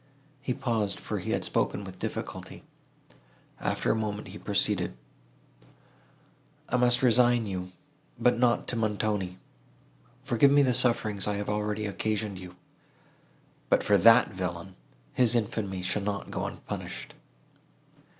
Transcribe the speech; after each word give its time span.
He 0.41 0.55
paused, 0.55 0.99
for 0.99 1.19
he 1.19 1.29
had 1.29 1.43
spoken 1.43 1.83
with 1.83 1.99
difficulty. 1.99 2.63
After 3.59 3.91
a 3.91 3.95
moment, 3.95 4.29
he 4.29 4.39
proceeded. 4.39 4.95
"I 6.69 6.77
must 6.77 7.03
resign 7.03 7.45
you, 7.45 7.71
but 8.19 8.39
not 8.39 8.67
to 8.69 8.75
Montoni. 8.75 9.37
Forgive 10.23 10.49
me 10.49 10.63
the 10.63 10.73
sufferings 10.73 11.27
I 11.27 11.35
have 11.35 11.49
already 11.49 11.85
occasioned 11.85 12.39
you! 12.39 12.55
But 13.69 13.83
for 13.83 13.95
that 13.95 14.29
villain—his 14.29 15.35
infamy 15.35 15.83
shall 15.83 16.01
not 16.01 16.31
go 16.31 16.45
unpunished. 16.45 17.13